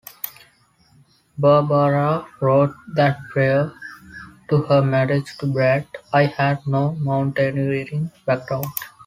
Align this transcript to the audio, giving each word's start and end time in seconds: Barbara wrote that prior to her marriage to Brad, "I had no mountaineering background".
Barbara 1.37 2.25
wrote 2.39 2.73
that 2.95 3.19
prior 3.29 3.71
to 4.49 4.63
her 4.63 4.81
marriage 4.81 5.37
to 5.37 5.45
Brad, 5.45 5.85
"I 6.11 6.25
had 6.25 6.65
no 6.65 6.93
mountaineering 6.95 8.09
background". 8.25 8.65